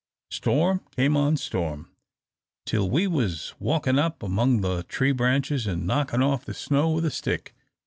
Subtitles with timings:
[0.31, 1.91] Storm came on storm,
[2.65, 7.05] till we was walkin' up among the tree branches and knockin' off the snow with
[7.05, 7.53] a stick.